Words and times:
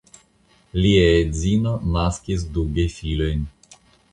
Lia 0.85 1.03
edzino 1.17 1.75
naskis 1.99 2.47
du 2.57 2.65
gefilojn. 2.79 3.49